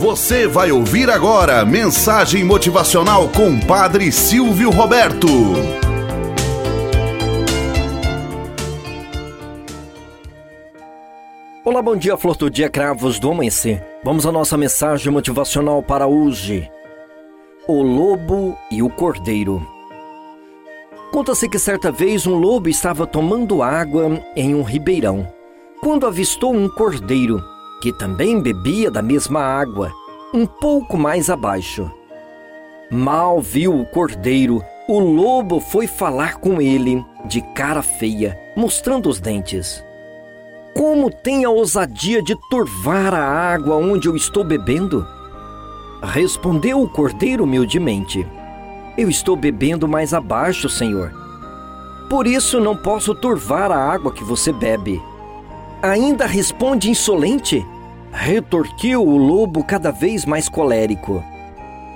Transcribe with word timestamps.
Você 0.00 0.46
vai 0.46 0.72
ouvir 0.72 1.10
agora 1.10 1.62
mensagem 1.62 2.42
motivacional 2.42 3.28
com 3.28 3.60
Padre 3.60 4.10
Silvio 4.10 4.70
Roberto. 4.70 5.28
Olá, 11.62 11.82
bom 11.82 11.94
dia, 11.94 12.16
flor 12.16 12.34
do 12.34 12.48
dia, 12.48 12.70
cravos 12.70 13.18
do 13.18 13.30
amanhecer. 13.30 13.84
Vamos 14.02 14.24
à 14.24 14.32
nossa 14.32 14.56
mensagem 14.56 15.12
motivacional 15.12 15.82
para 15.82 16.06
hoje. 16.06 16.66
O 17.68 17.82
lobo 17.82 18.56
e 18.70 18.82
o 18.82 18.88
cordeiro. 18.88 19.62
Conta-se 21.12 21.46
que 21.46 21.58
certa 21.58 21.92
vez 21.92 22.26
um 22.26 22.36
lobo 22.36 22.70
estava 22.70 23.06
tomando 23.06 23.62
água 23.62 24.18
em 24.34 24.54
um 24.54 24.62
ribeirão, 24.62 25.30
quando 25.82 26.06
avistou 26.06 26.54
um 26.54 26.70
cordeiro 26.70 27.38
que 27.80 27.92
também 27.92 28.40
bebia 28.40 28.90
da 28.90 29.02
mesma 29.02 29.40
água, 29.40 29.92
um 30.32 30.46
pouco 30.46 30.96
mais 30.96 31.30
abaixo. 31.30 31.90
Mal 32.90 33.40
viu 33.40 33.80
o 33.80 33.86
cordeiro, 33.86 34.62
o 34.88 34.98
lobo 34.98 35.60
foi 35.60 35.86
falar 35.86 36.36
com 36.36 36.60
ele, 36.60 37.04
de 37.24 37.40
cara 37.54 37.82
feia, 37.82 38.38
mostrando 38.56 39.08
os 39.08 39.20
dentes. 39.20 39.84
Como 40.74 41.10
tem 41.10 41.44
a 41.44 41.50
ousadia 41.50 42.22
de 42.22 42.36
turvar 42.48 43.14
a 43.14 43.24
água 43.24 43.76
onde 43.76 44.08
eu 44.08 44.16
estou 44.16 44.44
bebendo? 44.44 45.06
Respondeu 46.02 46.80
o 46.82 46.88
cordeiro 46.88 47.44
humildemente: 47.44 48.26
Eu 48.96 49.08
estou 49.08 49.36
bebendo 49.36 49.86
mais 49.86 50.14
abaixo, 50.14 50.68
senhor. 50.68 51.12
Por 52.08 52.26
isso 52.26 52.58
não 52.60 52.76
posso 52.76 53.14
turvar 53.14 53.70
a 53.70 53.78
água 53.78 54.12
que 54.12 54.24
você 54.24 54.52
bebe. 54.52 55.00
Ainda 55.82 56.26
responde 56.26 56.90
insolente? 56.90 57.64
Retorquiu 58.12 59.06
o 59.06 59.16
lobo 59.16 59.62
cada 59.62 59.92
vez 59.92 60.24
mais 60.24 60.48
colérico. 60.48 61.22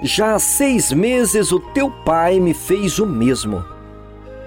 Já 0.00 0.34
há 0.34 0.38
seis 0.38 0.92
meses 0.92 1.50
o 1.50 1.58
teu 1.58 1.90
pai 1.90 2.38
me 2.38 2.54
fez 2.54 2.98
o 2.98 3.06
mesmo. 3.06 3.64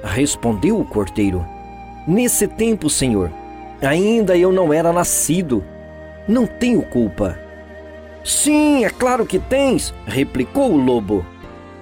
Respondeu 0.02 0.80
o 0.80 0.86
cordeiro. 0.86 1.46
Nesse 2.08 2.48
tempo, 2.48 2.90
senhor, 2.90 3.32
ainda 3.82 4.38
eu 4.38 4.52
não 4.52 4.72
era 4.72 4.94
nascido. 4.94 5.64
Não 6.28 6.48
tenho 6.48 6.82
culpa. 6.84 7.38
Sim, 8.24 8.86
é 8.86 8.90
claro 8.90 9.26
que 9.26 9.40
tens, 9.40 9.94
replicou 10.06 10.72
o 10.72 10.78
lobo. 10.78 11.26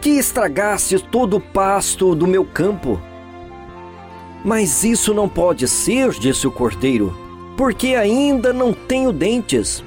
Que 0.02 0.12
estragaste 0.12 1.00
todo 1.00 1.38
o 1.38 1.42
pasto 1.42 2.16
do 2.16 2.26
meu 2.26 2.44
campo. 2.44 3.00
Mas 4.44 4.84
isso 4.84 5.14
não 5.14 5.30
pode 5.30 5.68
ser, 5.68 6.12
disse 6.12 6.48
o 6.48 6.52
cordeiro 6.52 7.25
porque 7.58 7.96
ainda 7.96 8.52
não 8.52 8.74
tenho 8.74 9.12
dentes. 9.12 9.84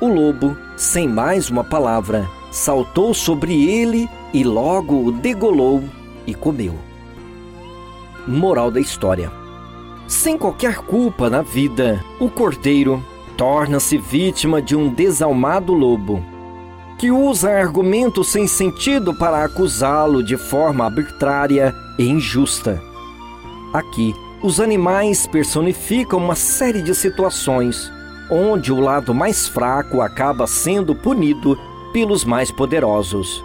O 0.00 0.08
lobo, 0.08 0.56
sem 0.76 1.06
mais 1.06 1.50
uma 1.50 1.62
palavra, 1.62 2.28
saltou 2.50 3.12
sobre 3.12 3.68
ele 3.68 4.08
e 4.32 4.42
logo 4.42 5.04
o 5.06 5.12
degolou 5.12 5.84
e 6.26 6.34
comeu. 6.34 6.74
Moral 8.26 8.70
da 8.70 8.80
história: 8.80 9.30
Sem 10.06 10.38
qualquer 10.38 10.78
culpa 10.78 11.28
na 11.28 11.42
vida, 11.42 12.02
o 12.18 12.30
cordeiro 12.30 13.04
torna-se 13.36 13.98
vítima 13.98 14.60
de 14.60 14.76
um 14.76 14.92
desalmado 14.92 15.72
lobo, 15.72 16.22
que 16.98 17.10
usa 17.10 17.50
argumentos 17.50 18.28
sem 18.28 18.46
sentido 18.46 19.14
para 19.14 19.44
acusá-lo 19.44 20.22
de 20.22 20.36
forma 20.36 20.84
arbitrária 20.84 21.74
e 21.98 22.06
injusta. 22.08 22.82
Aqui, 23.72 24.14
os 24.42 24.58
animais 24.58 25.26
personificam 25.26 26.18
uma 26.18 26.34
série 26.34 26.80
de 26.80 26.94
situações 26.94 27.92
onde 28.30 28.72
o 28.72 28.80
lado 28.80 29.12
mais 29.12 29.46
fraco 29.46 30.00
acaba 30.00 30.46
sendo 30.46 30.94
punido 30.94 31.58
pelos 31.92 32.24
mais 32.24 32.50
poderosos. 32.50 33.44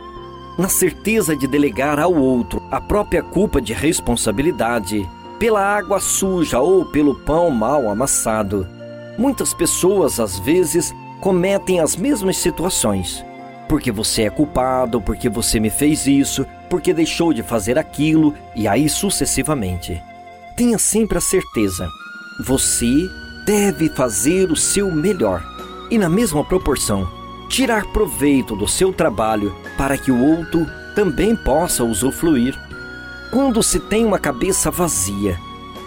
Na 0.58 0.70
certeza 0.70 1.36
de 1.36 1.48
delegar 1.48 2.00
ao 2.00 2.14
outro 2.14 2.62
a 2.72 2.80
própria 2.80 3.22
culpa 3.22 3.60
de 3.60 3.74
responsabilidade 3.74 5.10
pela 5.38 5.60
água 5.60 6.00
suja 6.00 6.62
ou 6.62 6.86
pelo 6.86 7.16
pão 7.16 7.50
mal 7.50 7.90
amassado, 7.90 8.66
muitas 9.18 9.54
pessoas 9.54 10.18
às 10.20 10.40
vezes 10.40 10.96
cometem 11.20 11.82
as 11.82 11.96
mesmas 11.96 12.38
situações. 12.38 13.26
Porque 13.68 13.92
você 13.92 14.24
é 14.24 14.30
culpado, 14.30 15.02
porque 15.02 15.28
você 15.28 15.60
me 15.60 15.72
fez 15.72 16.06
isso, 16.06 16.46
porque 16.70 16.94
deixou 16.94 17.34
de 17.34 17.44
fazer 17.44 17.78
aquilo 17.78 18.34
e 18.56 18.68
aí 18.68 18.88
sucessivamente 18.88 20.02
tenha 20.56 20.78
sempre 20.78 21.18
a 21.18 21.22
certeza: 21.22 21.90
você 22.40 23.10
deve 23.46 23.90
fazer 23.90 24.52
o 24.52 24.56
seu 24.56 24.92
melhor 24.92 25.44
e, 25.90 25.98
na 25.98 26.10
mesma 26.10 26.44
proporção, 26.44 27.08
tirar 27.48 27.86
proveito 27.88 28.56
do 28.56 28.68
seu 28.68 28.92
trabalho 28.92 29.56
para 29.78 29.98
que 29.98 30.12
o 30.12 30.20
outro 30.20 30.66
também 30.96 31.36
possa 31.36 31.84
usufruir. 31.84 32.58
Quando 33.32 33.62
se 33.62 33.80
tem 33.80 34.06
uma 34.06 34.18
cabeça 34.18 34.72
vazia, 34.72 35.38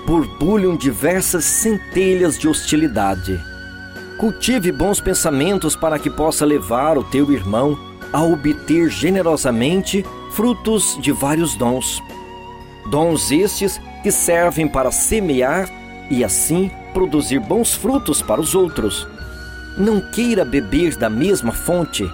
borbulham 0.07 0.77
diversas 0.77 1.45
centelhas 1.45 2.39
de 2.39 2.49
hostilidade. 2.49 3.41
Cultive 4.19 4.73
bons 4.73 5.01
pensamentos 5.01 5.77
para 5.77 5.99
que 5.99 6.11
possa 6.11 6.45
levar 6.45 6.99
o 6.99 7.05
teu 7.05 7.33
irmão 7.33 7.79
a 8.13 8.23
obter 8.23 8.89
generosamente 8.89 10.05
frutos 10.31 10.99
de 11.01 11.13
vários 11.13 11.55
dons. 11.55 12.03
Dons 12.91 13.31
estes 13.31 13.81
que 14.03 14.11
servem 14.11 14.69
para 14.69 14.91
semear 14.91 15.69
e 16.11 16.25
assim 16.25 16.71
produzir 16.93 17.39
bons 17.39 17.75
frutos 17.75 18.23
para 18.23 18.41
os 18.41 18.55
outros. 18.55 19.07
Não 19.77 20.01
queira 20.01 20.45
beber 20.45 20.97
da 20.97 21.09
mesma 21.09 21.53
fonte 21.53 22.05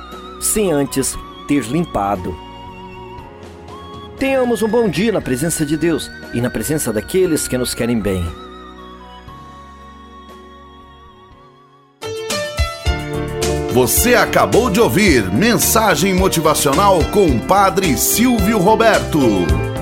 sem 0.41 0.73
antes 0.73 1.15
ter 1.49 1.65
limpado. 1.65 2.37
Tenhamos 4.19 4.63
um 4.63 4.69
bom 4.69 4.89
dia 4.89 5.13
na 5.13 5.21
presença 5.21 5.65
de 5.67 5.77
Deus 5.77 6.11
e 6.33 6.41
na 6.41 6.51
presença 6.51 6.93
daqueles 6.93 7.49
que 7.49 7.59
nos 7.59 7.75
querem 7.75 7.99
bem. 8.01 8.25
Você 13.73 14.15
acabou 14.15 14.71
de 14.71 14.81
ouvir 14.81 15.33
Mensagem 15.33 16.15
Motivacional 16.15 17.01
com 17.13 17.27
o 17.27 17.41
Padre 17.41 17.97
Silvio 17.97 18.59
Roberto. 18.59 19.74